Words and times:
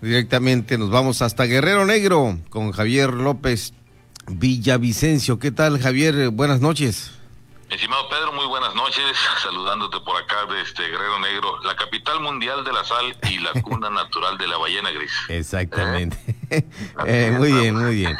Directamente 0.00 0.78
nos 0.78 0.90
vamos 0.90 1.22
hasta 1.22 1.44
Guerrero 1.44 1.86
Negro 1.86 2.38
con 2.50 2.72
Javier 2.72 3.12
López 3.14 3.72
Villavicencio. 4.26 5.38
¿Qué 5.38 5.50
tal, 5.50 5.80
Javier? 5.80 6.30
Buenas 6.30 6.60
noches. 6.60 7.12
Estimado 7.70 8.08
Pedro, 8.08 8.32
muy 8.32 8.46
buenas 8.46 8.74
noches. 8.74 9.16
Saludándote 9.42 9.98
por 10.00 10.16
acá 10.16 10.46
desde 10.48 10.62
este 10.62 10.82
Guerrero 10.88 11.18
Negro, 11.18 11.60
la 11.64 11.74
capital 11.76 12.20
mundial 12.20 12.64
de 12.64 12.72
la 12.72 12.84
sal 12.84 13.16
y 13.28 13.38
la 13.38 13.52
cuna 13.62 13.90
natural 14.02 14.38
de 14.38 14.46
la 14.46 14.56
ballena 14.56 14.90
gris. 14.90 15.12
Exactamente. 15.28 16.16
Eh, 16.26 16.35
muy 17.38 17.52
bien, 17.52 17.74
muy 17.74 17.94
bien. 17.94 18.16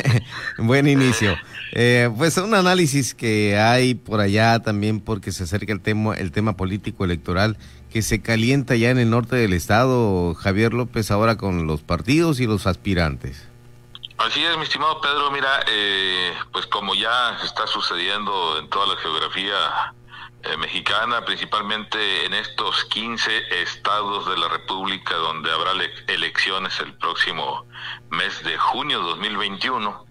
Buen 0.58 0.88
inicio. 0.88 1.36
Eh, 1.72 2.10
pues 2.16 2.36
un 2.38 2.54
análisis 2.54 3.14
que 3.14 3.58
hay 3.58 3.94
por 3.94 4.20
allá 4.20 4.60
también 4.60 5.00
porque 5.00 5.32
se 5.32 5.44
acerca 5.44 5.72
el 5.72 5.80
tema, 5.80 6.14
el 6.14 6.32
tema 6.32 6.56
político 6.56 7.04
electoral 7.04 7.56
que 7.90 8.02
se 8.02 8.20
calienta 8.20 8.76
ya 8.76 8.90
en 8.90 8.98
el 8.98 9.10
norte 9.10 9.36
del 9.36 9.52
estado, 9.52 10.34
Javier 10.34 10.74
López, 10.74 11.10
ahora 11.10 11.36
con 11.36 11.66
los 11.66 11.82
partidos 11.82 12.40
y 12.40 12.46
los 12.46 12.66
aspirantes. 12.66 13.48
Así 14.18 14.44
es, 14.44 14.56
mi 14.56 14.64
estimado 14.64 15.00
Pedro. 15.00 15.30
Mira, 15.30 15.60
eh, 15.68 16.32
pues 16.52 16.66
como 16.66 16.94
ya 16.94 17.38
está 17.44 17.66
sucediendo 17.66 18.58
en 18.58 18.68
toda 18.68 18.94
la 18.94 19.00
geografía 19.00 19.94
eh, 20.44 20.56
mexicana, 20.56 21.24
principalmente 21.24 22.24
en 22.24 22.32
estos 22.32 22.84
15 22.84 23.60
estados 23.60 24.28
de 24.28 24.36
la 24.36 24.48
República 24.48 25.16
donde 25.16 25.50
habrá 25.50 25.72
elecciones 26.06 26.78
el 26.78 26.94
próximo 26.94 27.66
mes 28.10 28.44
de 28.44 28.56
junio 28.56 29.00
de 29.00 29.06
2021, 29.08 30.06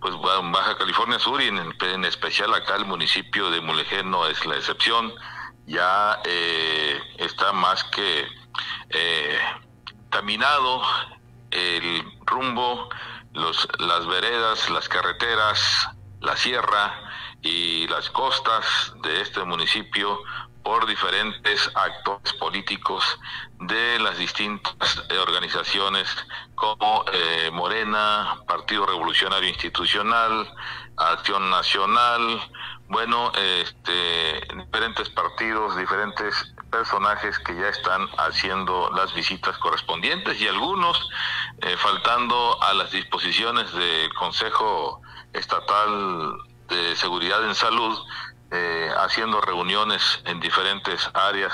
pues 0.00 0.14
Baja 0.20 0.78
California 0.78 1.18
Sur 1.18 1.42
y 1.42 1.48
en, 1.48 2.04
especial 2.04 2.54
acá 2.54 2.76
el 2.76 2.84
municipio 2.84 3.50
de 3.50 3.60
Mulegé 3.60 4.04
no 4.04 4.26
es 4.28 4.46
la 4.46 4.56
excepción. 4.56 5.12
Ya 5.66 6.20
eh, 6.24 7.00
está 7.18 7.52
más 7.52 7.82
que 7.84 8.28
eh, 8.90 9.38
caminado 10.10 10.82
el 11.50 12.04
rumbo, 12.26 12.90
los, 13.32 13.66
las 13.80 14.06
veredas, 14.06 14.70
las 14.70 14.88
carreteras, 14.88 15.88
la 16.20 16.36
sierra 16.36 17.03
y 17.44 17.86
las 17.88 18.10
costas 18.10 18.64
de 19.02 19.20
este 19.20 19.44
municipio 19.44 20.18
por 20.64 20.86
diferentes 20.86 21.70
actores 21.74 22.32
políticos 22.34 23.04
de 23.60 23.98
las 23.98 24.16
distintas 24.16 25.04
organizaciones 25.20 26.08
como 26.54 27.04
eh, 27.12 27.50
Morena, 27.52 28.38
Partido 28.48 28.86
Revolucionario 28.86 29.50
Institucional, 29.50 30.50
Acción 30.96 31.50
Nacional, 31.50 32.40
bueno, 32.88 33.30
este, 33.36 34.40
diferentes 34.56 35.10
partidos, 35.10 35.76
diferentes 35.76 36.54
personajes 36.70 37.38
que 37.40 37.54
ya 37.54 37.68
están 37.68 38.08
haciendo 38.18 38.90
las 38.94 39.14
visitas 39.14 39.58
correspondientes 39.58 40.40
y 40.40 40.48
algunos 40.48 41.08
eh, 41.60 41.76
faltando 41.76 42.62
a 42.62 42.72
las 42.72 42.90
disposiciones 42.90 43.70
del 43.72 44.12
Consejo 44.14 45.02
Estatal 45.34 46.38
de 46.68 46.96
Seguridad 46.96 47.44
en 47.44 47.54
Salud, 47.54 47.98
eh, 48.50 48.90
haciendo 48.98 49.40
reuniones 49.40 50.22
en 50.24 50.40
diferentes 50.40 51.10
áreas 51.14 51.52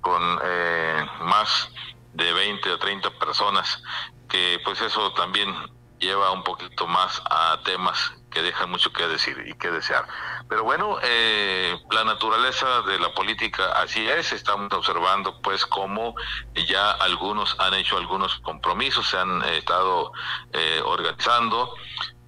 con 0.00 0.22
eh, 0.42 1.06
más 1.22 1.70
de 2.12 2.32
20 2.32 2.70
o 2.70 2.78
30 2.78 3.10
personas, 3.18 3.82
que 4.28 4.60
pues 4.64 4.80
eso 4.82 5.12
también 5.14 5.54
lleva 5.98 6.30
un 6.32 6.44
poquito 6.44 6.86
más 6.86 7.22
a 7.30 7.60
temas 7.64 8.12
que 8.30 8.42
dejan 8.42 8.68
mucho 8.68 8.92
que 8.92 9.06
decir 9.06 9.42
y 9.46 9.54
que 9.54 9.70
desear. 9.70 10.06
Pero 10.48 10.64
bueno, 10.64 10.98
eh, 11.02 11.78
la 11.90 12.04
naturaleza 12.04 12.82
de 12.82 12.98
la 12.98 13.14
política 13.14 13.72
así 13.72 14.06
es, 14.06 14.32
estamos 14.32 14.72
observando 14.72 15.40
pues 15.40 15.64
cómo 15.64 16.14
ya 16.66 16.90
algunos 16.90 17.56
han 17.60 17.74
hecho 17.74 17.96
algunos 17.96 18.40
compromisos, 18.40 19.08
se 19.08 19.18
han 19.18 19.42
estado 19.44 20.12
eh, 20.52 20.82
organizando, 20.84 21.74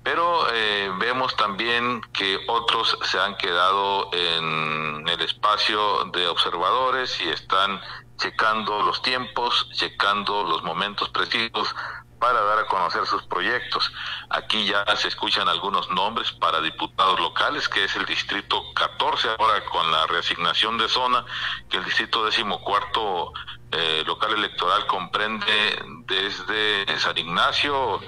pero 0.07 0.47
eh, 0.55 0.89
vemos 1.01 1.35
también 1.35 2.01
que 2.13 2.39
otros 2.47 2.97
se 3.03 3.19
han 3.19 3.37
quedado 3.39 4.09
en 4.13 5.05
el 5.09 5.21
espacio 5.21 6.05
de 6.13 6.29
observadores 6.29 7.21
y 7.21 7.29
están 7.29 7.81
checando 8.17 8.83
los 8.83 9.03
tiempos, 9.03 9.69
checando 9.73 10.45
los 10.45 10.63
momentos 10.63 11.09
precisos 11.09 11.75
para 12.21 12.41
dar 12.41 12.61
a 12.61 12.67
conocer 12.69 13.05
sus 13.05 13.25
proyectos. 13.25 13.93
Aquí 14.31 14.67
ya 14.67 14.85
se 14.95 15.09
escuchan 15.09 15.49
algunos 15.49 15.91
nombres 15.91 16.31
para 16.31 16.61
diputados 16.61 17.19
locales, 17.19 17.69
que 17.69 17.83
es 17.83 17.97
el 17.97 18.07
distrito 18.07 18.63
14, 18.77 19.31
ahora 19.37 19.65
con 19.65 19.91
la 19.91 20.07
reasignación 20.07 20.79
de 20.79 20.89
zona, 20.89 21.25
que 21.69 21.79
el 21.79 21.85
distrito 21.85 22.23
14 22.23 23.33
eh, 23.73 24.05
local 24.07 24.35
electoral 24.35 24.87
comprende 24.87 25.85
desde 26.07 26.97
San 27.01 27.19
Ignacio, 27.19 28.01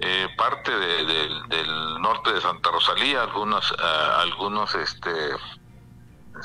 eh, 0.00 0.28
parte 0.36 0.70
del 0.70 2.00
norte 2.00 2.32
de 2.32 2.40
Santa 2.40 2.70
Rosalía, 2.70 3.22
algunos, 3.22 3.72
eh, 3.72 4.10
algunos 4.20 4.74
este, 4.74 5.10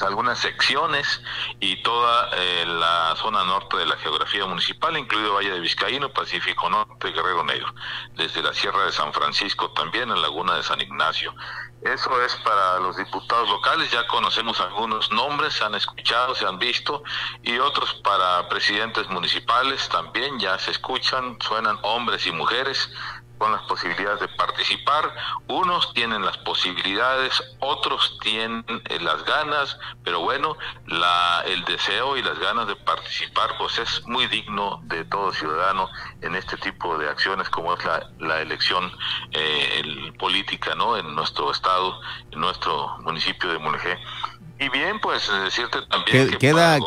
algunas 0.02 0.40
secciones 0.40 1.22
y 1.60 1.82
toda 1.84 2.30
eh, 2.34 2.66
la 2.66 3.16
zona 3.16 3.44
norte 3.44 3.78
de 3.78 3.86
la 3.86 3.96
geografía 3.98 4.46
municipal, 4.46 4.98
incluido 4.98 5.36
Valle 5.36 5.52
de 5.52 5.60
Vizcaíno, 5.60 6.10
Pacífico 6.10 6.70
Norte, 6.70 7.12
Guerrero 7.12 7.44
Negro, 7.44 7.74
desde 8.16 8.42
la 8.42 8.54
Sierra 8.54 8.86
de 8.86 8.92
San 8.92 9.14
Francisco 9.14 9.72
también, 9.72 10.10
en 10.10 10.22
Laguna 10.22 10.56
de 10.56 10.64
San 10.64 10.82
Ignacio. 10.82 11.34
Eso 11.84 12.22
es 12.24 12.36
para 12.38 12.80
los 12.80 12.96
diputados 12.96 13.50
locales, 13.50 13.92
ya 13.92 14.08
conocemos 14.08 14.60
algunos 14.62 15.12
nombres, 15.12 15.54
se 15.54 15.66
han 15.66 15.76
escuchado, 15.76 16.34
se 16.34 16.46
han 16.46 16.58
visto, 16.58 17.04
y 17.44 17.60
otros 17.60 17.94
para 17.96 18.48
presidentes 18.48 19.10
municipales 19.10 19.90
también 19.90 20.40
ya 20.40 20.58
se 20.60 20.72
escuchan, 20.72 21.38
suenan 21.42 21.78
hombres 21.84 22.26
y 22.26 22.32
mujeres 22.32 22.90
con 23.44 23.52
las 23.52 23.64
posibilidades 23.64 24.22
de 24.22 24.30
participar. 24.30 25.14
Unos 25.48 25.94
tienen 25.94 26.24
las 26.24 26.38
posibilidades, 26.38 27.44
otros 27.60 28.18
tienen 28.22 28.64
eh, 28.70 29.00
las 29.02 29.26
ganas, 29.26 29.78
pero 30.02 30.22
bueno, 30.22 30.56
la, 30.88 31.44
el 31.46 31.66
deseo 31.66 32.16
y 32.16 32.22
las 32.22 32.40
ganas 32.40 32.68
de 32.68 32.78
participar 32.78 33.58
pues 33.58 33.80
es 33.80 34.02
muy 34.08 34.28
digno 34.28 34.80
de 34.86 35.04
todo 35.04 35.34
ciudadano 35.34 35.90
en 36.22 36.36
este 36.36 36.56
tipo 36.56 36.98
de 36.98 37.10
acciones 37.10 37.50
como 37.50 37.74
es 37.74 37.84
la, 37.84 38.10
la 38.20 38.40
elección 38.40 38.90
eh, 39.34 40.14
política 40.18 40.74
¿no? 40.76 40.96
en 40.96 41.14
nuestro 41.14 41.52
estado, 41.52 42.00
en 42.32 42.40
nuestro 42.40 42.98
municipio 43.00 43.52
de 43.52 43.60
Mulegé. 43.60 44.00
Y 44.58 44.70
bien, 44.70 45.02
pues 45.02 45.30
decirte 45.44 45.82
también 45.88 46.30
que 46.30 46.38
queda, 46.38 46.78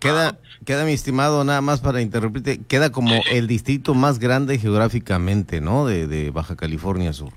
queda, 0.00 0.38
queda, 0.64 0.84
mi 0.84 0.92
estimado, 0.92 1.44
nada 1.44 1.60
más 1.60 1.80
para 1.80 2.00
interrumpirte, 2.00 2.64
queda 2.64 2.90
como 2.90 3.14
el 3.30 3.46
distrito 3.46 3.94
más 3.94 4.18
grande 4.18 4.58
geográficamente, 4.58 5.60
¿no? 5.60 5.86
De, 5.86 6.06
de, 6.06 6.30
Baja 6.30 6.56
California 6.56 7.12
Sur. 7.12 7.32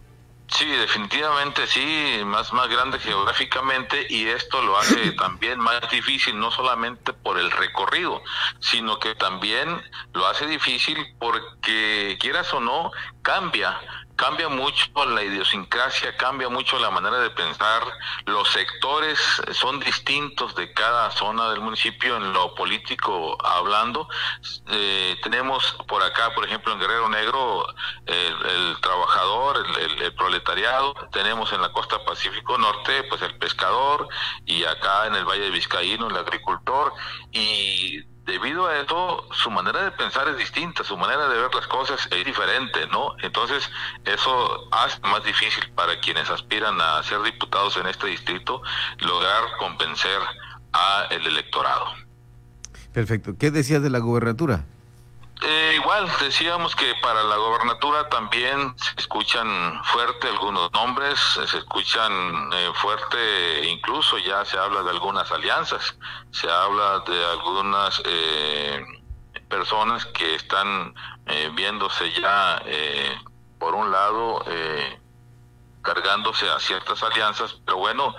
Sí, 0.49 0.65
definitivamente 0.65 1.67
sí, 1.67 2.23
más, 2.25 2.53
más 2.53 2.69
grande 2.69 2.99
geográficamente 2.99 4.07
y 4.09 4.27
esto 4.27 4.61
lo 4.61 4.77
hace 4.77 5.11
también 5.19 5.59
más 5.59 5.81
difícil, 5.91 6.39
no 6.39 6.51
solamente 6.51 7.11
por 7.11 7.37
el 7.37 7.51
recorrido, 7.51 8.21
sino 8.59 8.97
que 8.97 9.13
también 9.15 9.81
lo 10.13 10.25
hace 10.25 10.47
difícil 10.47 10.97
porque 11.19 12.17
quieras 12.19 12.53
o 12.53 12.61
no, 12.61 12.91
cambia 13.21 13.77
cambia 14.17 14.49
mucho 14.49 14.87
la 15.05 15.23
idiosincrasia, 15.23 16.17
cambia 16.17 16.49
mucho 16.49 16.77
la 16.79 16.89
manera 16.89 17.19
de 17.19 17.29
pensar, 17.29 17.83
los 18.25 18.49
sectores 18.49 19.19
son 19.53 19.79
distintos 19.79 20.55
de 20.55 20.73
cada 20.73 21.11
zona 21.11 21.51
del 21.51 21.61
municipio 21.61 22.17
en 22.17 22.33
lo 22.33 22.53
político 22.55 23.37
hablando. 23.45 24.09
Eh, 24.67 25.15
tenemos 25.23 25.77
por 25.87 26.03
acá, 26.03 26.33
por 26.33 26.45
ejemplo, 26.45 26.73
en 26.73 26.79
Guerrero 26.79 27.07
Negro, 27.07 27.67
el, 28.05 28.77
trabajador, 28.81 29.63
el, 29.79 30.13
proletariado, 30.15 30.93
tenemos 31.11 31.53
en 31.53 31.61
la 31.61 31.71
costa 31.71 32.03
Pacífico 32.03 32.57
Norte, 32.57 33.03
pues 33.03 33.21
el 33.21 33.37
pescador, 33.37 34.07
y 34.45 34.63
acá 34.63 35.05
en 35.07 35.15
el 35.15 35.25
Valle 35.25 35.43
de 35.43 35.51
Vizcaíno, 35.51 36.07
el 36.07 36.17
agricultor, 36.17 36.91
y 37.31 38.01
debido 38.27 38.67
a 38.67 38.79
eso, 38.79 39.25
su 39.31 39.49
manera 39.49 39.83
de 39.85 39.91
pensar 39.91 40.27
es 40.27 40.37
distinta, 40.37 40.83
su 40.83 40.97
manera 40.97 41.27
de 41.29 41.41
ver 41.41 41.55
las 41.55 41.65
cosas 41.67 42.07
es 42.11 42.25
diferente, 42.25 42.85
¿no? 42.91 43.15
Entonces, 43.23 43.67
eso 44.05 44.67
hace 44.71 44.99
más 45.01 45.23
difícil 45.23 45.71
para 45.73 45.99
quienes 46.01 46.29
aspiran 46.29 46.79
a 46.79 47.01
ser 47.03 47.23
diputados 47.23 47.77
en 47.77 47.87
este 47.87 48.07
distrito 48.07 48.61
lograr 48.99 49.43
convencer 49.57 50.19
a 50.73 51.07
el 51.09 51.25
electorado. 51.25 51.85
Perfecto. 52.93 53.35
¿Qué 53.39 53.49
decías 53.49 53.81
de 53.81 53.89
la 53.89 53.99
gubernatura? 53.99 54.65
Eh, 55.97 56.07
decíamos 56.19 56.75
que 56.75 56.93
para 57.01 57.23
la 57.23 57.37
gobernatura 57.37 58.07
también 58.09 58.75
se 58.77 58.91
escuchan 58.97 59.83
fuerte 59.85 60.27
algunos 60.27 60.71
nombres, 60.71 61.19
se 61.19 61.57
escuchan 61.57 62.11
eh, 62.53 62.71
fuerte, 62.75 63.67
incluso 63.69 64.17
ya 64.17 64.45
se 64.45 64.57
habla 64.57 64.83
de 64.83 64.91
algunas 64.91 65.31
alianzas, 65.31 65.97
se 66.31 66.49
habla 66.49 66.99
de 66.99 67.25
algunas 67.25 68.01
eh, 68.05 68.85
personas 69.49 70.05
que 70.07 70.35
están 70.35 70.93
viéndose 71.55 72.11
ya, 72.13 72.61
por 73.59 73.75
un 73.75 73.91
lado, 73.91 74.45
cargándose 75.81 76.49
a 76.49 76.59
ciertas 76.59 77.01
alianzas, 77.03 77.59
pero 77.65 77.77
bueno, 77.77 78.13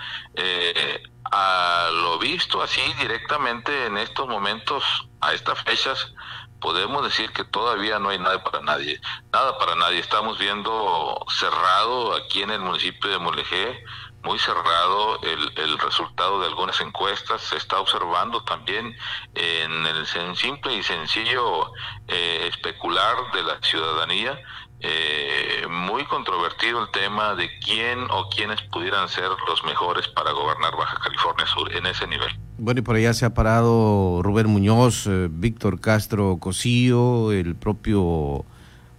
a 1.31 1.89
lo 1.93 2.19
visto 2.19 2.63
así 2.63 2.81
directamente 3.01 3.87
en 3.87 3.99
estos 3.99 4.27
momentos, 4.27 4.85
a 5.21 5.33
estas 5.35 5.63
fechas, 5.63 6.13
podemos 6.61 7.05
decir 7.05 7.33
que 7.33 7.45
todavía 7.45 7.99
no 7.99 8.11
hay 8.11 8.19
nada 8.19 8.43
para 8.43 8.61
nadie. 8.61 9.01
Nada 9.33 9.59
para 9.59 9.75
nadie. 9.75 9.99
Estamos 9.99 10.39
viendo 10.39 11.25
cerrado 11.29 12.15
aquí 12.15 12.43
en 12.43 12.51
el 12.51 12.61
municipio 12.61 13.11
de 13.11 13.19
Mulegé, 13.19 13.85
muy 14.23 14.39
cerrado 14.39 15.21
el, 15.23 15.79
resultado 15.79 16.41
de 16.41 16.47
algunas 16.47 16.81
encuestas. 16.81 17.43
Se 17.43 17.57
está 17.57 17.79
observando 17.81 18.43
también 18.45 18.97
en 19.35 19.87
el 19.87 20.07
simple 20.37 20.75
y 20.75 20.83
sencillo 20.83 21.73
eh, 22.09 22.49
especular 22.49 23.31
de 23.33 23.43
la 23.43 23.61
ciudadanía 23.63 24.39
eh, 24.81 25.67
muy 25.69 26.05
controvertido 26.05 26.81
el 26.83 26.91
tema 26.91 27.35
de 27.35 27.59
quién 27.59 28.07
o 28.11 28.29
quiénes 28.29 28.63
pudieran 28.63 29.09
ser 29.09 29.29
los 29.49 29.65
mejores 29.65 30.07
para 30.09 30.31
gobernar 30.31 30.77
Baja 30.77 30.99
California 31.01 31.47
Sur 31.47 31.75
en 31.75 31.87
ese 31.87 32.07
nivel. 32.07 32.48
Bueno, 32.61 32.81
y 32.81 32.83
por 32.83 32.97
allá 32.97 33.15
se 33.15 33.25
ha 33.25 33.35
parado 33.35 34.21
Rubén 34.25 34.49
Muñoz, 34.49 35.07
eh, 35.07 35.29
Víctor 35.31 35.81
Castro 35.81 36.39
Cosío, 36.39 37.31
el 37.31 37.55
propio 37.55 38.45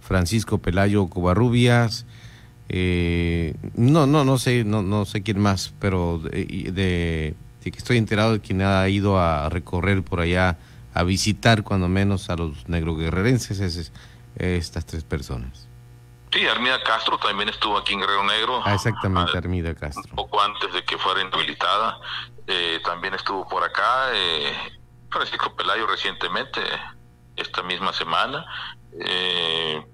Francisco 0.00 0.56
Pelayo 0.56 1.08
Covarrubias. 1.08 2.06
Eh, 2.70 3.54
no, 3.76 4.06
no, 4.06 4.24
no 4.24 4.38
sé, 4.38 4.64
no, 4.64 4.82
no 4.82 5.04
sé 5.04 5.20
quién 5.20 5.38
más, 5.40 5.74
pero 5.78 6.18
de, 6.20 7.34
que 7.62 7.68
estoy 7.68 7.98
enterado 7.98 8.32
de 8.32 8.40
quien 8.40 8.62
ha 8.62 8.88
ido 8.88 9.18
a 9.18 9.50
recorrer 9.50 10.02
por 10.02 10.20
allá, 10.20 10.56
a 10.94 11.02
visitar 11.02 11.62
cuando 11.62 11.86
menos 11.86 12.30
a 12.30 12.36
los 12.36 12.66
negroguerrerenses, 12.66 13.60
es, 13.60 13.92
estas 14.36 14.86
tres 14.86 15.04
personas. 15.04 15.69
Sí, 16.32 16.46
Armida 16.46 16.82
Castro 16.82 17.18
también 17.18 17.48
estuvo 17.48 17.76
aquí 17.76 17.94
en 17.94 18.00
Guerrero 18.00 18.22
Negro. 18.24 18.62
Ah, 18.64 18.74
exactamente, 18.74 19.36
Armida 19.36 19.74
Castro. 19.74 20.10
Un 20.10 20.16
poco 20.16 20.40
antes 20.40 20.72
de 20.72 20.84
que 20.84 20.96
fuera 20.96 21.22
inhabilitada. 21.22 21.98
Eh, 22.46 22.80
también 22.84 23.14
estuvo 23.14 23.48
por 23.48 23.64
acá 23.64 24.10
eh, 24.12 24.52
Francisco 25.10 25.54
Pelayo 25.54 25.86
recientemente, 25.86 26.60
esta 27.36 27.62
misma 27.62 27.92
semana. 27.92 28.46
Eh, 29.00 29.84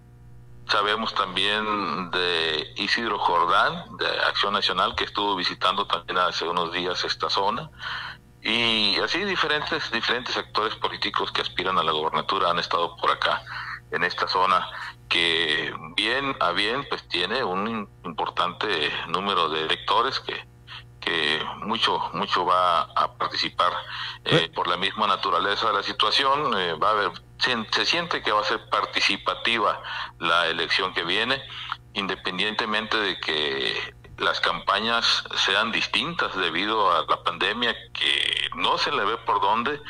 sabemos 0.69 1.15
también 1.15 2.11
de 2.11 2.73
Isidro 2.77 3.19
Jordán, 3.19 3.97
de 3.97 4.07
Acción 4.29 4.53
Nacional, 4.53 4.95
que 4.95 5.05
estuvo 5.05 5.37
visitando 5.37 5.87
también 5.87 6.19
hace 6.19 6.47
unos 6.47 6.73
días 6.73 7.03
esta 7.05 7.31
zona. 7.31 7.71
Y 8.43 8.97
así 9.01 9.25
diferentes, 9.25 9.91
diferentes 9.91 10.37
actores 10.37 10.75
políticos 10.77 11.33
que 11.33 11.41
aspiran 11.41 11.79
a 11.79 11.83
la 11.83 11.93
gobernatura 11.93 12.51
han 12.51 12.59
estado 12.59 12.97
por 12.97 13.11
acá, 13.11 13.43
en 13.91 14.05
esta 14.05 14.27
zona 14.29 14.69
que 15.09 15.73
bien 15.97 16.37
a 16.41 16.51
bien 16.53 16.87
pues 16.89 17.07
tiene 17.09 17.45
un 17.45 17.89
importante 18.05 18.67
número 19.09 19.49
de 19.49 19.63
electores 19.63 20.21
que, 20.21 20.45
que 21.01 21.41
mucho 21.59 22.11
mucho 22.13 22.45
va 22.45 22.83
a 22.83 23.13
participar 23.17 23.73
eh, 24.25 24.51
por 24.55 24.67
la 24.67 24.77
misma 24.77 25.07
naturaleza 25.07 25.69
de 25.69 25.75
la 25.75 25.83
situación 25.83 26.59
eh, 26.59 26.75
va 26.75 26.89
a 26.89 26.93
haber 26.93 27.11
se, 27.39 27.55
se, 27.71 27.87
siente 27.87 28.23
que 28.23 28.33
va 28.33 28.41
a 28.41 28.45
ser 28.45 28.69
participativa 28.69 29.81
la 30.19 30.49
elección 30.49 30.93
que 30.93 31.05
viene 31.05 31.41
independientemente 31.95 32.97
de 32.99 33.21
que 33.21 33.95
las 34.19 34.41
campañas 34.41 35.25
sean 35.37 35.73
distintas 35.73 36.35
debido 36.37 36.91
a 36.91 37.05
la 37.07 37.23
pandemia 37.23 37.75
que 37.93 38.49
no 38.55 38.79
se 38.79 38.91
le 38.91 39.05
ve 39.05 39.17
por 39.19 39.41
dónde 39.41 39.81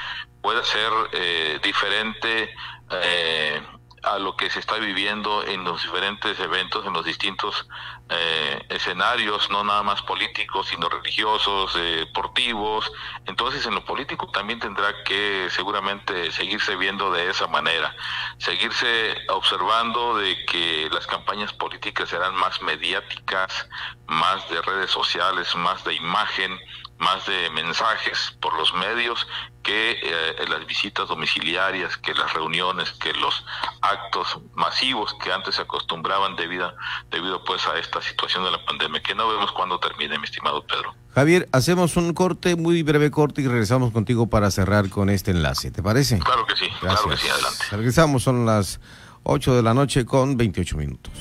puede 0.42 0.64
ser 0.64 0.90
eh, 1.12 1.60
diferente 1.62 2.54
eh, 2.90 3.62
a 4.06 4.19
lo 4.19 4.37
que 4.37 4.49
se 4.50 4.61
está 4.61 4.76
viviendo 4.76 5.44
en 5.44 5.64
los 5.64 5.82
diferentes 5.82 6.38
eventos, 6.38 6.87
en 6.87 6.93
los 6.93 7.05
distintos 7.05 7.69
eh, 8.08 8.64
escenarios, 8.69 9.50
no 9.50 9.64
nada 9.64 9.82
más 9.82 10.00
políticos, 10.03 10.69
sino 10.69 10.88
religiosos, 10.88 11.75
deportivos. 11.75 12.93
Entonces, 13.26 13.67
en 13.67 13.75
lo 13.75 13.85
político 13.85 14.29
también 14.29 14.61
tendrá 14.61 15.03
que 15.05 15.49
seguramente 15.50 16.31
seguirse 16.31 16.76
viendo 16.76 17.11
de 17.11 17.31
esa 17.31 17.49
manera, 17.49 17.94
seguirse 18.38 19.17
observando 19.29 20.17
de 20.17 20.44
que 20.47 20.88
las 20.93 21.06
campañas 21.06 21.53
políticas 21.53 22.08
serán 22.08 22.35
más 22.37 22.62
mediáticas, 22.62 23.69
más 24.06 24.49
de 24.50 24.62
redes 24.62 24.91
sociales, 24.91 25.55
más 25.56 25.82
de 25.85 25.94
imagen, 25.94 26.59
más 26.99 27.26
de 27.26 27.50
mensajes 27.50 28.37
por 28.41 28.56
los 28.56 28.73
medios 28.75 29.26
que 29.62 29.99
eh, 30.00 30.47
las 30.49 30.64
visitas 30.64 31.09
domiciliarias, 31.09 31.97
que 31.97 32.14
las 32.14 32.32
reuniones, 32.32 32.93
que 32.93 33.12
los 33.14 33.44
actos 33.82 34.38
masivos 34.55 35.12
que 35.14 35.32
antes 35.32 35.56
se 35.56 35.62
acostumbraban 35.62 36.37
debido, 36.37 36.73
debido 37.11 37.43
pues 37.44 37.67
a 37.67 37.76
esta 37.79 37.95
situación 38.02 38.44
de 38.44 38.50
la 38.50 38.64
pandemia, 38.64 39.00
que 39.02 39.14
no 39.14 39.28
vemos 39.28 39.52
cuándo 39.52 39.78
termine, 39.78 40.19
mi 40.19 40.25
estimado 40.25 40.64
Pedro. 40.66 40.94
Javier, 41.14 41.48
hacemos 41.52 41.96
un 41.96 42.12
corte, 42.12 42.56
muy 42.56 42.82
breve 42.82 43.10
corte 43.10 43.43
y 43.43 43.46
regresamos 43.48 43.93
contigo 43.93 44.28
para 44.28 44.50
cerrar 44.50 44.88
con 44.88 45.08
este 45.10 45.31
enlace, 45.31 45.70
¿te 45.70 45.82
parece? 45.82 46.19
Claro 46.19 46.46
que 46.46 46.56
sí, 46.56 46.66
Gracias. 46.82 47.00
claro 47.02 47.08
que 47.10 47.16
sí, 47.16 47.28
adelante. 47.28 47.64
Regresamos, 47.70 48.22
son 48.22 48.44
las 48.46 48.81
8 49.25 49.54
de 49.56 49.62
la 49.62 49.75
noche 49.75 50.04
con 50.04 50.37
28 50.37 50.76
minutos. 50.76 51.12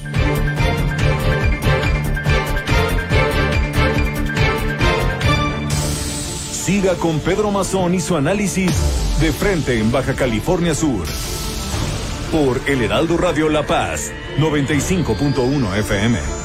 Siga 6.51 6.95
con 6.95 7.19
Pedro 7.19 7.51
Mazón 7.51 7.93
y 7.93 8.01
su 8.01 8.15
análisis 8.15 8.71
de 9.19 9.31
frente 9.31 9.79
en 9.79 9.91
Baja 9.91 10.15
California 10.15 10.73
Sur. 10.73 11.05
Por 12.31 12.59
El 12.67 12.81
Heraldo 12.81 13.17
Radio 13.17 13.49
La 13.49 13.63
Paz, 13.65 14.11
95.1 14.39 15.77
FM. 15.77 16.44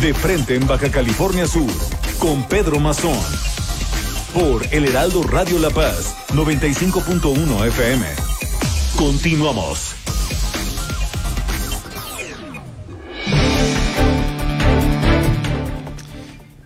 De 0.00 0.14
frente 0.14 0.56
en 0.56 0.66
Baja 0.66 0.90
California 0.90 1.46
Sur. 1.46 1.70
Con 2.18 2.42
Pedro 2.48 2.80
Mazón. 2.80 3.18
Por 4.34 4.66
El 4.72 4.86
Heraldo 4.86 5.22
Radio 5.22 5.58
La 5.58 5.70
Paz 5.70 6.16
95.1 6.32 7.66
FM. 7.66 8.06
Continuamos. 8.96 9.94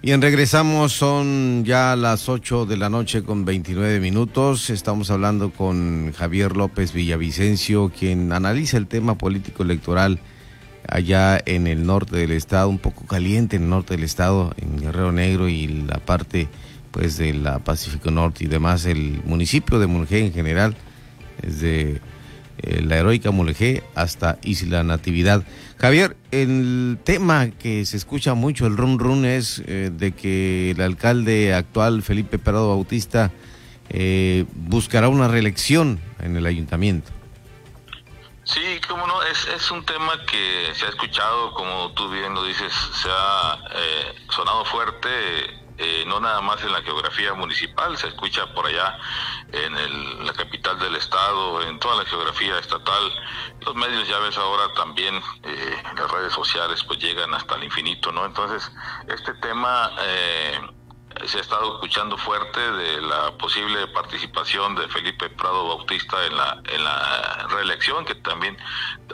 Bien, 0.06 0.22
regresamos, 0.22 0.92
son 0.92 1.64
ya 1.64 1.96
las 1.96 2.28
8 2.28 2.64
de 2.64 2.76
la 2.76 2.88
noche 2.88 3.24
con 3.24 3.44
29 3.44 3.98
minutos. 3.98 4.70
Estamos 4.70 5.10
hablando 5.10 5.50
con 5.50 6.12
Javier 6.12 6.56
López 6.56 6.92
Villavicencio, 6.92 7.90
quien 7.90 8.32
analiza 8.32 8.76
el 8.76 8.86
tema 8.86 9.18
político 9.18 9.64
electoral 9.64 10.20
allá 10.88 11.40
en 11.44 11.66
el 11.66 11.86
norte 11.86 12.16
del 12.16 12.32
estado, 12.32 12.68
un 12.68 12.78
poco 12.78 13.06
caliente 13.06 13.56
en 13.56 13.64
el 13.64 13.68
norte 13.68 13.94
del 13.94 14.04
estado, 14.04 14.54
en 14.56 14.78
Guerrero 14.80 15.12
Negro 15.12 15.48
y 15.48 15.66
la 15.66 15.98
parte 15.98 16.48
pues 16.90 17.18
de 17.18 17.34
la 17.34 17.58
Pacífico 17.58 18.10
Norte 18.10 18.44
y 18.44 18.46
demás, 18.46 18.86
el 18.86 19.20
municipio 19.24 19.78
de 19.78 19.86
Mulegé 19.86 20.24
en 20.24 20.32
general, 20.32 20.76
desde 21.42 22.00
eh, 22.62 22.82
la 22.82 22.96
heroica 22.96 23.30
Mulegé 23.30 23.82
hasta 23.94 24.38
Isla 24.42 24.82
Natividad. 24.82 25.44
Javier, 25.76 26.16
el 26.30 26.98
tema 27.04 27.50
que 27.50 27.84
se 27.84 27.98
escucha 27.98 28.32
mucho, 28.32 28.66
el 28.66 28.76
run 28.76 28.98
run, 28.98 29.26
es 29.26 29.62
eh, 29.66 29.90
de 29.94 30.12
que 30.12 30.70
el 30.70 30.80
alcalde 30.80 31.52
actual, 31.52 32.02
Felipe 32.02 32.38
Perado 32.38 32.68
Bautista, 32.68 33.30
eh, 33.90 34.46
buscará 34.54 35.08
una 35.08 35.28
reelección 35.28 36.00
en 36.22 36.36
el 36.36 36.46
ayuntamiento. 36.46 37.15
Sí, 38.46 38.80
cómo 38.88 39.06
no, 39.06 39.22
es, 39.24 39.46
es 39.48 39.70
un 39.70 39.84
tema 39.84 40.24
que 40.24 40.72
se 40.74 40.86
ha 40.86 40.88
escuchado, 40.88 41.52
como 41.52 41.92
tú 41.92 42.08
bien 42.08 42.32
lo 42.32 42.42
dices, 42.44 42.72
se 42.72 43.08
ha 43.10 43.58
eh, 43.74 44.14
sonado 44.30 44.64
fuerte 44.64 45.66
eh, 45.78 46.04
no 46.06 46.20
nada 46.20 46.40
más 46.40 46.62
en 46.62 46.72
la 46.72 46.80
geografía 46.80 47.34
municipal, 47.34 47.98
se 47.98 48.08
escucha 48.08 48.46
por 48.54 48.66
allá 48.66 48.96
en 49.52 49.76
el, 49.76 50.24
la 50.24 50.32
capital 50.32 50.78
del 50.78 50.96
estado, 50.96 51.60
en 51.62 51.78
toda 51.78 51.96
la 51.96 52.08
geografía 52.08 52.58
estatal. 52.58 53.12
Los 53.60 53.74
medios 53.74 54.08
ya 54.08 54.18
ves 54.20 54.38
ahora 54.38 54.72
también, 54.74 55.16
eh, 55.42 55.82
las 55.94 56.10
redes 56.10 56.32
sociales 56.32 56.82
pues 56.84 56.98
llegan 56.98 57.34
hasta 57.34 57.56
el 57.56 57.64
infinito, 57.64 58.10
¿no? 58.10 58.24
Entonces, 58.24 58.70
este 59.08 59.34
tema... 59.34 59.92
Eh, 60.00 60.60
se 61.24 61.38
ha 61.38 61.40
estado 61.40 61.74
escuchando 61.74 62.16
fuerte 62.16 62.60
de 62.60 63.00
la 63.00 63.36
posible 63.38 63.86
participación 63.88 64.74
de 64.74 64.88
Felipe 64.88 65.30
Prado 65.30 65.68
Bautista 65.68 66.24
en 66.26 66.36
la 66.36 66.62
en 66.64 66.84
la 66.84 67.46
reelección 67.50 68.04
que 68.04 68.14
también 68.16 68.56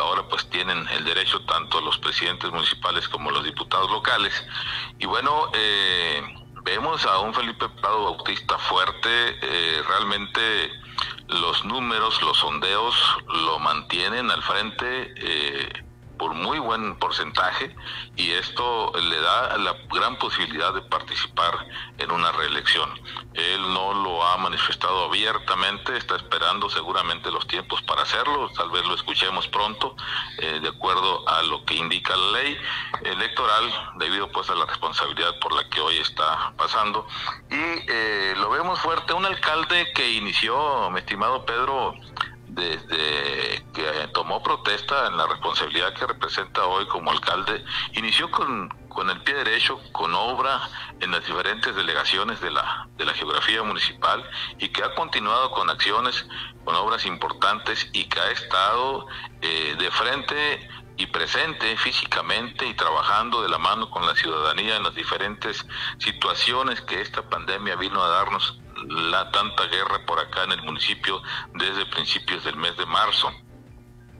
ahora 0.01 0.23
pues 0.29 0.49
tienen 0.51 0.87
el 0.89 1.05
derecho 1.05 1.45
tanto 1.45 1.81
los 1.81 1.99
presidentes 1.99 2.51
municipales 2.51 3.09
como 3.09 3.31
los 3.31 3.45
diputados 3.45 3.91
locales 3.91 4.33
y 4.99 5.07
bueno 5.07 5.51
eh, 5.55 6.23
vemos 6.65 7.05
a 7.07 7.19
un 7.21 7.35
Felipe 7.35 7.69
Prado 7.81 8.05
Bautista 8.05 8.59
fuerte, 8.59 9.37
eh, 9.43 9.83
realmente 9.87 10.71
los 11.29 11.65
números, 11.65 12.21
los 12.23 12.39
sondeos 12.39 12.95
lo 13.47 13.59
mantienen 13.59 14.31
al 14.31 14.43
frente. 14.43 15.15
Eh, 15.17 15.73
por 16.23 16.35
muy 16.35 16.61
buen 16.61 16.95
porcentaje 17.00 17.75
y 18.14 18.31
esto 18.31 18.93
le 18.95 19.21
da 19.21 19.59
la 19.59 19.75
gran 19.93 20.17
posibilidad 20.21 20.73
de 20.73 20.81
participar 20.83 21.67
en 21.99 22.12
una 22.12 22.31
reelección. 22.31 22.88
Él 23.35 23.61
no 23.75 23.93
lo 23.93 24.25
ha 24.25 24.37
manifestado 24.37 25.07
abiertamente, 25.07 25.97
está 25.97 26.14
esperando 26.14 26.71
seguramente 26.71 27.29
los 27.33 27.45
tiempos 27.49 27.83
para 27.83 28.02
hacerlo, 28.02 28.49
tal 28.57 28.71
vez 28.71 28.87
lo 28.87 28.95
escuchemos 28.95 29.49
pronto, 29.49 29.97
eh, 30.38 30.61
de 30.62 30.69
acuerdo 30.69 31.29
a 31.29 31.43
lo 31.43 31.64
que 31.64 31.75
indica 31.75 32.14
la 32.14 32.38
ley 32.38 32.57
electoral, 33.02 33.93
debido 33.97 34.31
pues 34.31 34.49
a 34.49 34.55
la 34.55 34.67
responsabilidad 34.67 35.41
por 35.41 35.52
la 35.52 35.69
que 35.71 35.81
hoy 35.81 35.97
está 35.97 36.52
pasando. 36.57 37.05
Y 37.50 37.91
eh, 37.91 38.35
lo 38.37 38.49
vemos 38.49 38.79
fuerte, 38.79 39.12
un 39.12 39.26
alcalde 39.26 39.93
que 39.93 40.09
inició, 40.09 40.88
mi 40.93 41.00
estimado 41.00 41.45
Pedro, 41.45 41.97
desde 42.55 43.65
que 43.73 44.09
tomó 44.13 44.43
protesta 44.43 45.07
en 45.07 45.17
la 45.17 45.27
responsabilidad 45.27 45.95
que 45.95 46.07
representa 46.07 46.65
hoy 46.67 46.87
como 46.87 47.11
alcalde, 47.11 47.65
inició 47.95 48.31
con, 48.31 48.69
con 48.89 49.09
el 49.11 49.21
pie 49.23 49.35
derecho, 49.35 49.81
con 49.93 50.15
obra 50.15 50.61
en 51.01 51.11
las 51.11 51.25
diferentes 51.27 51.75
delegaciones 51.75 52.41
de 52.41 52.51
la, 52.51 52.89
de 52.97 53.05
la 53.05 53.15
geografía 53.15 53.63
municipal 53.63 54.23
y 54.59 54.69
que 54.69 54.85
ha 54.85 54.95
continuado 54.95 55.51
con 55.53 55.71
acciones, 55.71 56.27
con 56.65 56.75
obras 56.77 57.07
importantes 57.07 57.89
y 57.93 58.05
que 58.05 58.21
ha 58.21 58.31
estado 58.31 59.07
eh, 59.41 59.75
de 59.79 59.91
frente 59.91 60.69
y 60.99 61.07
presente 61.07 61.77
físicamente 61.79 62.67
y 62.67 62.75
trabajando 62.75 63.43
de 63.43 63.49
la 63.49 63.59
mano 63.59 63.91
con 63.91 64.07
la 64.07 64.15
ciudadanía 64.15 64.77
en 64.77 64.83
las 64.83 64.95
diferentes 64.95 65.65
situaciones 65.99 66.83
que 66.83 67.01
esta 67.01 67.23
pandemia 67.23 67.77
vino 67.77 68.03
a 68.03 68.09
darnos 68.09 68.62
la 68.89 69.31
tanta 69.31 69.67
guerra 69.67 70.05
por 70.07 70.19
acá 70.19 70.45
en 70.45 70.53
el 70.53 70.62
municipio 70.62 71.23
desde 71.55 71.87
principios 71.87 72.45
del 72.45 72.57
mes 72.57 72.77
de 72.77 72.87
marzo. 72.87 73.31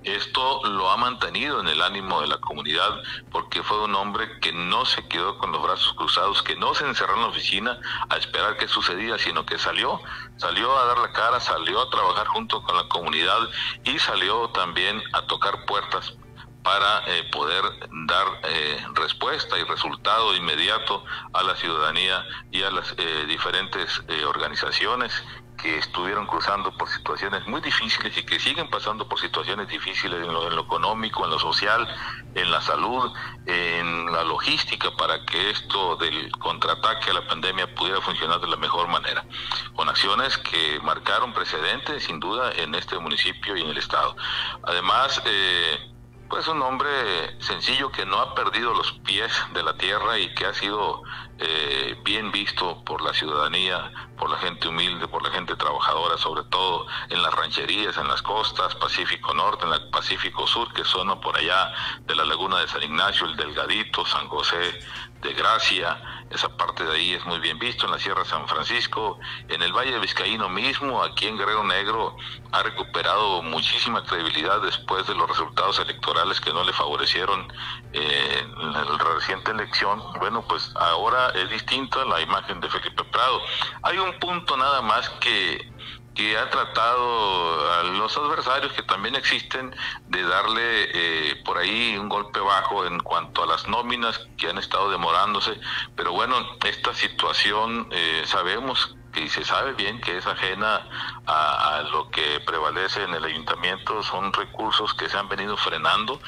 Esto 0.05 0.65
lo 0.65 0.91
ha 0.91 0.97
mantenido 0.97 1.61
en 1.61 1.69
el 1.69 1.81
ánimo 1.81 2.21
de 2.21 2.27
la 2.27 2.39
comunidad 2.39 3.03
porque 3.31 3.63
fue 3.63 3.85
un 3.85 3.95
hombre 3.95 4.41
que 4.41 4.53
no 4.53 4.85
se 4.85 5.07
quedó 5.07 5.39
con 5.39 5.53
los 5.53 5.63
brazos 5.63 5.93
cruzados, 5.95 6.43
que 6.43 6.57
no 6.57 6.75
se 6.75 6.85
encerró 6.85 7.15
en 7.15 7.23
la 7.23 7.29
oficina 7.29 7.79
a 8.09 8.17
esperar 8.17 8.57
qué 8.57 8.67
sucedía, 8.67 9.17
sino 9.19 9.47
que 9.47 9.59
salió, 9.59 10.01
salió 10.39 10.77
a 10.77 10.87
dar 10.87 10.99
la 10.99 11.13
cara, 11.13 11.39
salió 11.39 11.81
a 11.81 11.91
trabajar 11.91 12.27
junto 12.27 12.63
con 12.65 12.77
la 12.77 12.89
comunidad 12.89 13.49
y 13.85 13.97
salió 14.01 14.49
también 14.49 15.01
a 15.13 15.23
tocar 15.23 15.65
puertas 15.67 16.15
para 16.63 17.03
eh, 17.07 17.25
poder 17.25 17.63
dar 18.07 18.27
eh, 18.45 18.87
respuesta 18.95 19.59
y 19.59 19.65
resultado 19.65 20.35
inmediato 20.37 21.05
a 21.33 21.43
la 21.43 21.57
ciudadanía 21.57 22.25
y 22.51 22.63
a 22.63 22.71
las 22.71 22.95
eh, 22.99 23.25
diferentes 23.27 24.03
organizaciones 24.27 25.13
que 25.61 25.79
estuvieron 25.79 26.27
cruzando 26.27 26.77
por 26.77 26.89
situaciones 26.89 27.47
muy 27.47 27.61
difíciles 27.61 28.17
y 28.17 28.25
que 28.25 28.41
siguen 28.41 28.69
pasando 28.69 29.09
por 29.09 29.21
situaciones 29.21 29.69
difíciles 29.69 30.21
en 30.27 30.33
lo, 30.33 30.49
en 30.49 30.57
lo, 30.57 30.63
económico, 30.63 31.25
en 31.25 31.31
lo 31.31 31.39
social, 31.39 31.87
en 32.35 32.51
la 32.51 32.61
salud, 32.61 33.13
en 33.47 34.11
la 34.11 34.25
logística, 34.25 34.91
para 34.97 35.25
que 35.25 35.51
esto 35.51 35.97
del 35.97 36.33
contraataque 36.39 37.11
a 37.11 37.15
la 37.15 37.29
pandemia 37.29 37.73
pudiera 37.77 38.01
funcionar 38.01 38.41
de 38.41 38.49
la 38.49 38.57
mejor 38.57 38.89
manera, 38.89 39.25
con 39.77 39.89
acciones 39.89 40.37
que 40.39 40.81
marcaron 40.83 41.33
precedentes, 41.33 42.05
sin 42.05 42.19
duda, 42.19 42.51
en 42.57 42.75
este 42.75 42.99
municipio 42.99 43.57
y 43.57 43.61
en 43.61 43.69
el 43.69 43.79
Estado. 43.79 44.17
Además, 44.65 45.23
pues 46.33 46.49
un 46.49 46.63
hombre 46.63 46.89
sencillo 47.43 47.93
que 47.93 48.07
no 48.07 48.19
ha 48.19 48.35
perdido 48.35 48.73
los 48.73 48.91
pies 49.05 49.31
de 49.53 49.63
la 49.63 49.77
tierra 49.77 50.19
y 50.19 50.33
que 50.35 50.47
ha 50.47 50.55
sido 50.55 51.03
eh, 51.39 51.95
bien 52.05 52.33
visto 52.33 52.83
por 52.87 53.03
la 53.03 53.13
ciudadanía, 53.13 53.93
por 54.17 54.31
la 54.31 54.39
gente 54.39 54.67
humilde, 54.67 55.07
por 55.09 55.23
la 55.23 55.31
gente 55.31 55.55
trabajadora, 55.57 56.02
sobre 56.19 56.45
todo 56.45 56.87
en 57.09 57.23
las 57.23 57.35
rancherías, 57.35 57.97
en 57.97 58.09
las 58.09 58.23
costas, 58.23 58.75
Pacífico 58.77 59.35
Norte, 59.35 59.67
en 59.67 59.73
el 59.73 59.91
Pacífico 59.91 60.47
Sur, 60.47 60.73
que 60.73 60.85
son 60.85 61.21
por 61.21 61.37
allá 61.37 61.73
de 62.07 62.15
la 62.15 62.25
laguna 62.25 62.61
de 62.61 62.69
San 62.69 62.83
Ignacio, 62.83 63.27
el 63.27 63.37
Delgadito, 63.37 64.07
San 64.07 64.29
José 64.29 64.81
de 65.21 65.33
Gracia, 65.35 66.01
esa 66.31 66.49
parte 66.57 66.85
de 66.85 66.97
ahí 66.97 67.13
es 67.13 67.25
muy 67.27 67.39
bien 67.39 67.59
visto, 67.59 67.87
en 67.87 67.93
la 67.93 67.99
Sierra 67.99 68.25
San 68.25 68.49
Francisco, 68.49 69.19
en 69.49 69.63
el 69.63 69.73
Valle 69.73 69.99
Vizcaíno 69.99 70.49
mismo, 70.49 71.03
aquí 71.03 71.27
en 71.27 71.37
Guerrero 71.37 71.63
Negro, 71.63 72.17
ha 72.53 72.63
recuperado 72.63 73.43
muchísima 73.43 74.03
credibilidad 74.03 74.61
después 74.63 75.07
de 75.07 75.15
los 75.15 75.29
resultados 75.29 75.79
electorales 75.79 76.41
que 76.41 76.53
no 76.53 76.65
le 76.65 76.73
favorecieron 76.73 77.53
eh, 77.93 78.47
en 78.61 78.73
la 78.73 78.85
reciente 79.15 79.51
elección. 79.51 80.03
Bueno, 80.19 80.43
pues 80.49 80.73
ahora 80.75 81.31
es 81.31 81.51
distinta 81.51 82.05
la 82.05 82.21
imagen 82.21 82.61
de 82.61 82.69
Felipe 82.69 83.05
Prado. 83.05 83.41
Hay 83.83 83.99
un 83.99 84.19
punto 84.19 84.57
nada 84.57 84.81
más 84.83 85.09
que 85.21 85.72
que 86.15 86.37
ha 86.37 86.51
tratado 86.51 87.73
a 87.73 87.83
los 87.85 88.17
adversarios 88.17 88.73
que 88.73 88.83
también 88.83 89.15
existen 89.15 89.75
de 90.09 90.23
darle 90.23 90.63
eh, 90.93 91.43
por 91.45 91.59
ahí 91.59 91.97
un 91.97 92.09
golpe 92.09 92.41
bajo 92.41 92.85
en 92.87 93.01
cuanto 93.01 93.43
a 93.43 93.47
las 93.47 93.67
nóminas 93.69 94.21
que 94.37 94.49
han 94.49 94.59
estado 94.59 94.91
demorándose. 94.91 95.59
Pero 95.97 96.13
bueno, 96.13 96.37
esta 96.65 96.95
situación 96.95 97.89
eh, 97.91 98.23
sabemos 98.27 98.97
que 99.13 99.29
se 99.29 99.45
sabe 99.45 99.73
bien 99.75 100.01
que 100.01 100.19
es 100.19 100.27
ajena 100.27 100.87
a, 101.27 101.83
lo 101.93 102.11
que 102.11 102.41
prevalece 102.41 103.03
en 103.03 103.15
el 103.15 103.25
ayuntamiento, 103.25 104.03
son 104.03 104.33
recursos 104.33 104.95
que 104.95 105.09
se 105.09 105.17
han 105.17 105.29
venido 105.29 105.57
frenando 105.57 106.21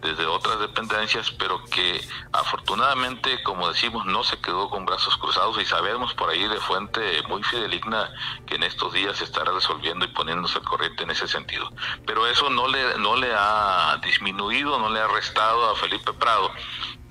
desde 0.00 0.26
otras 0.26 0.58
dependencias, 0.58 1.30
pero 1.30 1.64
que 1.66 2.00
afortunadamente, 2.32 3.42
como 3.44 3.68
decimos, 3.68 4.04
no 4.04 4.24
se 4.24 4.40
quedó 4.40 4.68
con 4.68 4.84
brazos 4.84 5.16
cruzados 5.16 5.60
y 5.60 5.64
sabemos 5.64 6.12
por 6.14 6.28
ahí 6.30 6.46
de 6.48 6.56
fuente 6.56 7.22
muy 7.28 7.42
fideligna 7.44 8.10
que 8.46 8.56
en 8.56 8.64
estos 8.64 8.92
días 8.92 9.16
se 9.18 9.24
estará 9.24 9.52
resolviendo 9.52 10.04
y 10.04 10.08
poniéndose 10.08 10.58
al 10.58 10.64
corriente 10.64 11.04
en 11.04 11.10
ese 11.10 11.28
sentido. 11.28 11.70
Pero 12.04 12.26
eso 12.26 12.50
no 12.50 12.66
le, 12.66 12.98
no 12.98 13.14
le 13.14 13.32
ha 13.32 13.98
disminuido, 14.02 14.78
no 14.80 14.90
le 14.90 15.00
ha 15.00 15.06
restado 15.06 15.70
a 15.70 15.76
Felipe 15.76 16.12
Prado 16.14 16.50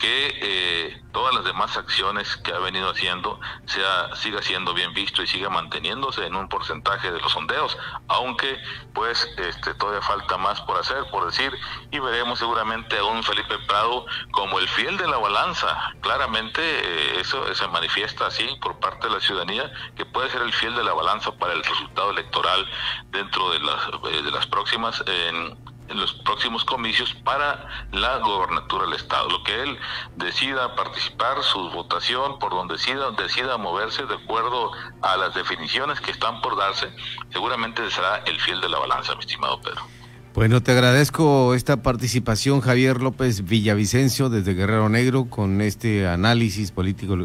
que 0.01 0.39
eh, 0.41 1.01
todas 1.12 1.36
las 1.36 1.43
demás 1.43 1.77
acciones 1.77 2.36
que 2.38 2.51
ha 2.51 2.58
venido 2.58 2.89
haciendo 2.89 3.39
sea, 3.67 4.15
siga 4.15 4.41
siendo 4.41 4.74
bien 4.74 4.96
visto 4.96 5.22
y 5.22 5.27
siga 5.27 5.48
manteniéndose 5.50 6.25
en 6.25 6.36
un 6.36 6.50
porcentaje 6.50 7.12
de 7.12 7.20
los 7.20 7.31
sondeos, 7.31 7.77
aunque 8.08 8.58
pues 8.96 9.29
este, 9.38 9.75
todavía 9.75 10.01
falta 10.01 10.38
más 10.38 10.60
por 10.62 10.79
hacer, 10.79 11.05
por 11.12 11.27
decir, 11.27 11.53
y 11.91 12.00
veremos 12.00 12.39
seguramente 12.39 12.98
a 12.98 13.03
un 13.03 13.22
Felipe 13.22 13.60
Prado 13.67 14.08
como 14.31 14.58
el 14.58 14.67
fiel 14.70 14.98
de 14.98 15.08
la 15.08 15.17
balanza. 15.17 15.93
Claramente 16.01 16.62
eh, 16.63 17.20
eso 17.20 17.53
se 17.53 17.67
manifiesta 17.67 18.25
así 18.25 18.48
por 18.60 18.79
parte 18.79 19.08
de 19.08 19.13
la 19.13 19.20
ciudadanía, 19.20 19.72
que 19.96 20.05
puede 20.05 20.31
ser 20.31 20.41
el 20.41 20.53
fiel 20.53 20.75
de 20.75 20.84
la 20.84 20.93
balanza 20.93 21.31
para 21.34 21.53
el 21.53 21.63
resultado 21.63 22.10
electoral 22.10 22.67
dentro 23.12 23.51
de 23.51 23.60
las, 23.60 23.88
eh, 23.88 24.24
de 24.24 24.31
las 24.31 24.48
próximas. 24.48 25.03
Los 25.98 26.13
próximos 26.13 26.65
comicios 26.65 27.13
para 27.24 27.67
la 27.91 28.17
gobernatura 28.17 28.86
del 28.86 28.93
Estado. 28.93 29.29
Lo 29.29 29.43
que 29.43 29.62
él 29.63 29.77
decida 30.17 30.75
participar, 30.75 31.41
su 31.43 31.69
votación, 31.71 32.39
por 32.39 32.51
donde 32.51 32.75
decida, 32.75 33.12
decida 33.12 33.57
moverse 33.57 34.05
de 34.05 34.15
acuerdo 34.15 34.71
a 35.01 35.17
las 35.17 35.33
definiciones 35.33 36.00
que 36.01 36.12
están 36.12 36.41
por 36.41 36.57
darse, 36.57 36.88
seguramente 37.31 37.89
será 37.91 38.17
el 38.25 38.39
fiel 38.39 38.62
de 38.62 38.69
la 38.69 38.79
balanza, 38.79 39.13
mi 39.15 39.21
estimado 39.21 39.62
Pedro. 39.62 39.81
Bueno, 40.33 40.63
te 40.63 40.71
agradezco 40.71 41.53
esta 41.55 41.83
participación, 41.83 42.62
Javier 42.62 43.01
López 43.01 43.43
Villavicencio, 43.43 44.29
desde 44.29 44.53
Guerrero 44.53 44.88
Negro, 44.88 45.25
con 45.25 45.60
este 45.60 46.07
análisis 46.07 46.71
político, 46.71 47.17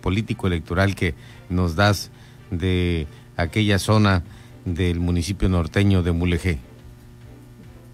político 0.00 0.46
electoral 0.46 0.94
que 0.94 1.14
nos 1.50 1.76
das 1.76 2.10
de 2.50 3.06
aquella 3.36 3.78
zona 3.78 4.24
del 4.64 5.00
municipio 5.00 5.50
norteño 5.50 6.02
de 6.02 6.12
Mulegé. 6.12 6.58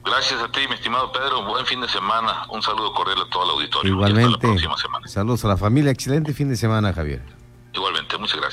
Gracias 0.05 0.41
a 0.43 0.51
ti, 0.51 0.61
mi 0.69 0.75
estimado 0.75 1.13
Pedro. 1.13 1.45
Buen 1.45 1.65
fin 1.65 1.81
de 1.81 1.89
semana. 1.89 2.45
Un 2.51 2.61
saludo 2.63 2.93
cordial 2.93 3.23
a 3.23 3.31
todo 3.31 3.45
el 3.45 3.51
auditorio. 3.51 3.93
Igualmente. 3.93 4.49
Saludos 5.07 5.45
a 5.45 5.49
la 5.49 5.57
familia. 5.57 5.93
Excelente 5.93 6.35
fin 6.35 6.49
de 6.49 6.57
semana, 6.57 6.93
Javier. 6.93 7.23
Igualmente. 7.73 8.19
Muchas 8.19 8.37
gracias. 8.37 8.51